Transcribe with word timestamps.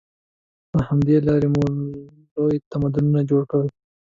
له 0.77 0.81
همدې 0.89 1.15
لارې 1.27 1.47
مو 1.53 1.63
لوی 2.33 2.55
تمدنونه 2.71 3.19
جوړ 3.29 3.41
کړل. 3.51 3.69